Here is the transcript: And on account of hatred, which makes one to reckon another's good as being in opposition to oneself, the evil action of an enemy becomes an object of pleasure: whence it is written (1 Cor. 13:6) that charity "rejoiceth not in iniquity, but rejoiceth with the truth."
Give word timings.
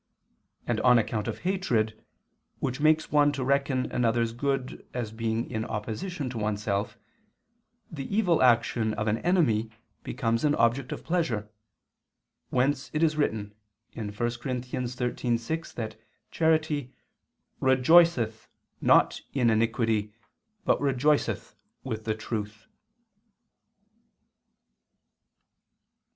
And 0.65 0.79
on 0.79 0.97
account 0.97 1.27
of 1.27 1.41
hatred, 1.41 2.03
which 2.57 2.79
makes 2.79 3.11
one 3.11 3.31
to 3.33 3.43
reckon 3.43 3.91
another's 3.91 4.33
good 4.33 4.83
as 4.95 5.11
being 5.11 5.47
in 5.51 5.63
opposition 5.63 6.27
to 6.31 6.39
oneself, 6.39 6.97
the 7.91 8.11
evil 8.17 8.41
action 8.41 8.95
of 8.95 9.07
an 9.07 9.19
enemy 9.19 9.69
becomes 10.01 10.43
an 10.43 10.55
object 10.55 10.91
of 10.91 11.03
pleasure: 11.03 11.51
whence 12.49 12.89
it 12.95 13.03
is 13.03 13.15
written 13.15 13.53
(1 13.93 14.11
Cor. 14.13 14.25
13:6) 14.25 15.73
that 15.75 15.99
charity 16.31 16.91
"rejoiceth 17.61 18.47
not 18.81 19.21
in 19.33 19.51
iniquity, 19.51 20.11
but 20.65 20.81
rejoiceth 20.81 21.53
with 21.83 22.05
the 22.05 22.15
truth." 22.15 22.65